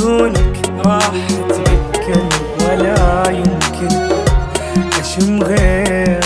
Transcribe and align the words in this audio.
بدونك 0.00 0.56
راح 0.86 1.10
اتمكن 1.30 2.28
ولا 2.64 3.30
يمكن 3.30 3.96
أشم 5.00 5.42
غيرك. 5.42 6.24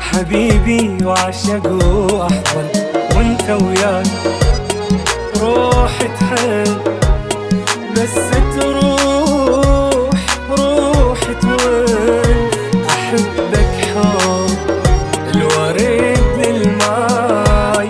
حبيبي 0.00 1.04
وعشق 1.04 1.66
وأحضن 1.72 2.68
وأنت 3.16 3.50
وياي. 3.62 4.02
روح 5.40 5.98
تحن 6.20 6.76
بس 7.96 8.14
تروح 8.56 10.20
روح 10.58 11.20
تون 11.40 12.50
أحبك 12.90 13.74
حب 13.94 14.58
الوريد 15.34 16.18
للماي 16.38 17.88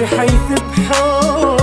بحيث 0.00 0.48
بحبك 0.72 1.53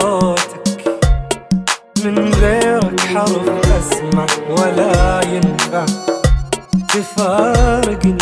صوتك 0.00 1.00
من 2.04 2.34
غيرك 2.34 3.00
حرف 3.00 3.48
أسمع 3.78 4.26
ولا 4.50 5.20
ينفع 5.32 5.86
تفارقني 6.88 8.16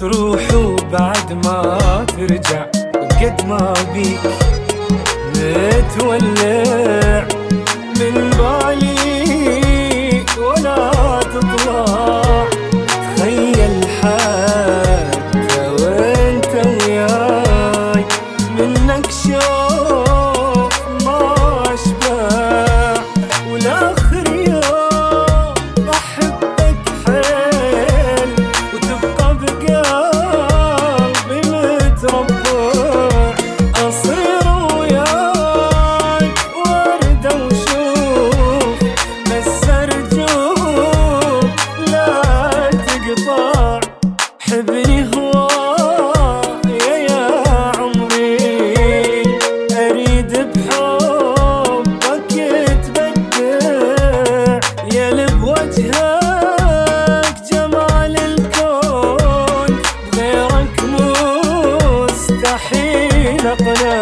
تروح 0.00 0.54
وبعد 0.54 1.32
ما 1.44 1.78
ترجع 2.16 2.66
قد 3.20 3.46
ما 3.48 3.74
بيك 3.94 4.20
متولع 5.36 7.24
من 8.00 8.30
بالي 8.30 10.24
ولا 10.38 11.20
تطلع. 11.20 12.44
تخيل 13.16 13.86
حتى 14.02 15.68
وانت 15.68 16.52
وياي 16.66 18.04
منك 18.58 19.06
شوف 19.10 19.53
போப்போ 32.24 32.93
rock 63.60 63.84
on 63.86 63.93